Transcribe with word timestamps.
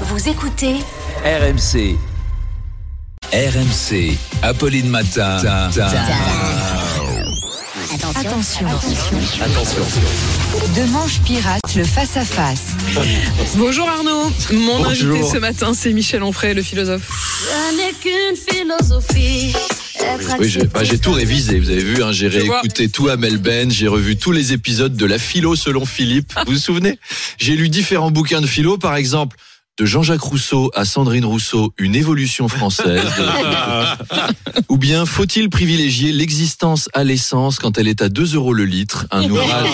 Vous 0.00 0.28
écoutez 0.28 0.74
RMC. 1.24 1.96
RMC. 3.32 4.16
Apolline 4.42 4.88
Matin. 4.88 5.36
Attention. 8.16 8.66
Attention. 8.66 9.82
De 10.76 10.90
manche 10.90 11.20
pirate, 11.20 11.60
le 11.76 11.84
face-à-face. 11.84 12.72
Bonjour 13.56 13.88
Arnaud, 13.88 14.32
mon 14.52 14.82
Bonjour. 14.82 15.14
invité 15.16 15.30
ce 15.32 15.38
matin 15.38 15.72
c'est 15.74 15.92
Michel 15.92 16.24
Onfray, 16.24 16.54
le 16.54 16.62
philosophe. 16.62 17.08
N'est 17.76 17.92
qu'une 17.92 18.36
philosophie. 18.36 19.54
Oui, 20.38 20.48
j'ai 20.48 20.64
bah, 20.64 20.80
tout 21.00 21.12
révisé. 21.12 21.60
Vous 21.60 21.70
avez 21.70 21.82
vu, 21.84 22.02
hein, 22.02 22.10
j'ai 22.10 22.30
Je 22.30 22.40
réécouté 22.40 22.88
tout 22.88 23.08
à 23.08 23.16
Melben, 23.16 23.70
j'ai 23.70 23.88
revu 23.88 24.16
tous 24.16 24.32
les 24.32 24.52
épisodes 24.52 24.96
de 24.96 25.06
la 25.06 25.18
philo 25.18 25.54
selon 25.54 25.86
Philippe. 25.86 26.32
Vous 26.46 26.52
vous 26.52 26.58
souvenez? 26.58 26.98
J'ai 27.38 27.54
lu 27.54 27.68
différents 27.68 28.10
bouquins 28.10 28.40
de 28.40 28.46
philo, 28.46 28.76
par 28.76 28.96
exemple. 28.96 29.36
De 29.76 29.86
Jean-Jacques 29.86 30.20
Rousseau 30.20 30.70
à 30.74 30.84
Sandrine 30.84 31.24
Rousseau, 31.24 31.74
une 31.78 31.96
évolution 31.96 32.46
française. 32.46 33.02
Ou 34.68 34.76
bien 34.76 35.04
faut-il 35.04 35.50
privilégier 35.50 36.12
l'existence 36.12 36.88
à 36.92 37.02
l'essence 37.02 37.58
quand 37.58 37.76
elle 37.76 37.88
est 37.88 38.00
à 38.00 38.08
2 38.08 38.36
euros 38.36 38.52
le 38.52 38.66
litre? 38.66 39.06
Un 39.10 39.28
ouvrage 39.28 39.70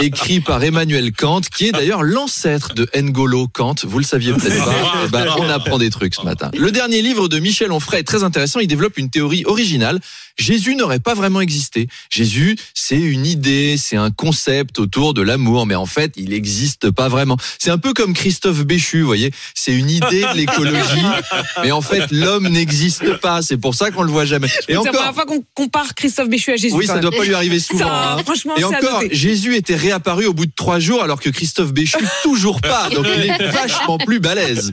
écrit 0.00 0.38
par 0.38 0.62
Emmanuel 0.62 1.10
Kant, 1.10 1.40
qui 1.40 1.66
est 1.66 1.72
d'ailleurs 1.72 2.04
l'ancêtre 2.04 2.74
de 2.74 2.88
N'Golo 2.94 3.48
Kant. 3.48 3.74
Vous 3.82 3.98
le 3.98 4.04
saviez 4.04 4.32
peut-être 4.32 4.64
pas. 4.64 4.74
Eh 5.04 5.08
ben, 5.08 5.26
on 5.36 5.48
apprend 5.48 5.78
des 5.78 5.90
trucs 5.90 6.14
ce 6.14 6.22
matin. 6.22 6.52
Le 6.56 6.70
dernier 6.70 7.02
livre 7.02 7.26
de 7.26 7.40
Michel 7.40 7.72
Onfray 7.72 8.00
est 8.00 8.04
très 8.04 8.22
intéressant. 8.22 8.60
Il 8.60 8.68
développe 8.68 8.98
une 8.98 9.10
théorie 9.10 9.42
originale. 9.46 9.98
Jésus 10.38 10.76
n'aurait 10.76 11.00
pas 11.00 11.14
vraiment 11.14 11.40
existé. 11.40 11.88
Jésus, 12.10 12.56
c'est 12.72 13.00
une 13.00 13.26
idée, 13.26 13.76
c'est 13.76 13.96
un 13.96 14.12
concept 14.12 14.78
autour 14.78 15.12
de 15.12 15.22
l'amour, 15.22 15.66
mais 15.66 15.74
en 15.74 15.86
fait, 15.86 16.12
il 16.16 16.30
n'existe 16.30 16.92
pas 16.92 17.08
vraiment. 17.08 17.36
C'est 17.58 17.70
un 17.70 17.78
peu 17.78 17.92
comme 17.92 18.14
Christophe 18.14 18.64
Béchu, 18.64 19.07
vous 19.08 19.14
voyez. 19.14 19.30
C'est 19.54 19.72
une 19.72 19.90
idée 19.90 20.22
de 20.22 20.36
l'écologie, 20.36 21.06
mais 21.62 21.72
en 21.72 21.80
fait, 21.80 22.10
l'homme 22.10 22.48
n'existe 22.48 23.18
pas. 23.20 23.42
C'est 23.42 23.56
pour 23.56 23.74
ça 23.74 23.90
qu'on 23.90 24.02
le 24.02 24.10
voit 24.10 24.26
jamais. 24.26 24.46
Et 24.46 24.50
C'est 24.66 24.72
la 24.72 24.80
encore, 24.80 24.92
première 24.92 25.14
fois 25.14 25.24
qu'on 25.24 25.42
compare 25.54 25.94
Christophe 25.94 26.28
Béchu 26.28 26.52
à 26.52 26.56
Jésus. 26.56 26.74
oui, 26.74 26.86
ça 26.86 26.94
même. 26.94 27.02
doit 27.02 27.10
pas 27.10 27.24
lui 27.24 27.34
arriver 27.34 27.58
souvent. 27.58 27.86
Ça, 27.86 28.12
hein. 28.12 28.22
franchement, 28.24 28.56
Et 28.56 28.64
encore. 28.64 29.02
Jésus 29.10 29.56
était 29.56 29.76
réapparu 29.76 30.26
au 30.26 30.34
bout 30.34 30.46
de 30.46 30.52
trois 30.54 30.78
jours 30.78 31.02
alors 31.02 31.20
que 31.20 31.30
Christophe 31.30 31.72
Béchu 31.72 31.96
toujours 32.22 32.60
pas. 32.60 32.90
Donc 32.90 33.06
il 33.16 33.30
est 33.30 33.46
vachement 33.50 33.98
plus 33.98 34.20
balèze. 34.20 34.72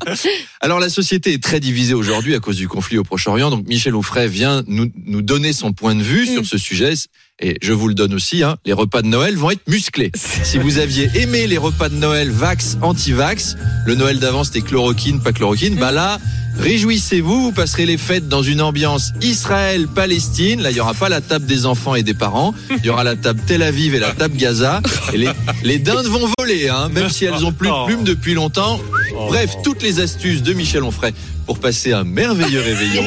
Alors 0.59 0.80
la 0.80 0.89
société 0.89 1.33
est 1.33 1.42
très 1.42 1.59
divisée 1.59 1.94
aujourd'hui 1.94 2.36
à 2.36 2.39
cause 2.39 2.58
du 2.58 2.67
conflit 2.67 2.97
au 2.97 3.03
Proche-Orient. 3.03 3.49
Donc 3.49 3.67
Michel 3.67 3.95
Onfray 3.95 4.27
vient 4.27 4.64
nous, 4.67 4.92
nous 5.05 5.22
donner 5.22 5.53
son 5.53 5.73
point 5.73 5.95
de 5.95 6.03
vue 6.03 6.27
sur 6.27 6.45
ce 6.45 6.58
sujet. 6.58 6.94
Et 7.41 7.58
je 7.61 7.73
vous 7.73 7.89
le 7.89 7.94
donne 7.94 8.14
aussi, 8.14 8.44
hein, 8.44 8.55
les 8.66 8.72
repas 8.72 9.02
de 9.02 9.08
Noël 9.08 9.36
vont 9.36 9.52
être 9.52 9.67
musclés. 9.67 10.09
Si 10.16 10.58
vous 10.58 10.78
aviez 10.78 11.09
aimé 11.16 11.47
les 11.47 11.58
repas 11.58 11.89
de 11.89 11.95
Noël 11.95 12.30
vax, 12.31 12.77
anti-vax, 12.81 13.58
le 13.86 13.95
Noël 13.95 14.19
d'avant 14.19 14.45
c'était 14.45 14.61
chloroquine, 14.61 15.19
pas 15.22 15.33
chloroquine, 15.33 15.75
bah 15.75 15.92
là, 15.92 16.17
réjouissez-vous, 16.59 17.42
vous 17.42 17.52
passerez 17.52 17.86
les 17.86 17.97
fêtes 17.97 18.30
dans 18.30 18.42
une 18.42 18.61
ambiance 18.61 19.11
Israël-Palestine. 19.22 20.61
Là, 20.61 20.72
il 20.72 20.77
y 20.77 20.80
aura 20.80 20.94
pas 20.94 21.09
la 21.09 21.19
table 21.19 21.45
des 21.45 21.66
enfants 21.66 21.95
et 21.95 22.03
des 22.03 22.14
parents, 22.14 22.53
il 22.69 22.86
y 22.86 22.89
aura 22.89 23.03
la 23.03 23.17
table 23.17 23.42
Tel 23.45 23.64
Aviv 23.64 23.95
et 23.95 23.99
la 23.99 24.11
table 24.11 24.38
Gaza. 24.38 24.81
Et 25.11 25.17
les, 25.17 25.30
les 25.64 25.77
dindes 25.80 26.05
vont 26.05 26.30
voler, 26.39 26.70
hein, 26.70 26.88
même 26.88 27.09
si 27.09 27.25
elles 27.25 27.44
ont 27.44 27.52
plus 27.52 27.67
de 27.67 27.86
plumes 27.86 28.03
depuis 28.05 28.33
longtemps. 28.33 28.80
Bref, 29.27 29.58
toutes 29.61 29.83
les 29.83 29.99
astuces 29.99 30.42
de 30.42 30.53
Michel 30.53 30.83
Onfray 30.83 31.14
pour 31.45 31.59
passer 31.59 31.94
un 31.94 32.03
merveilleux 32.03 32.61
réveillon. 32.61 33.03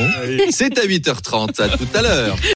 C'est 0.51 0.79
à 0.79 0.87
8h30. 0.87 1.61
À 1.61 1.69
tout 1.77 1.89
à 1.95 2.03
l'heure. 2.03 2.37